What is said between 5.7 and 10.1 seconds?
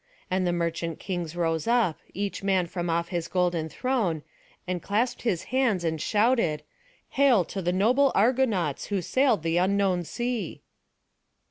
and shouted: "Hail to the noble Argonauts, who sailed the unknown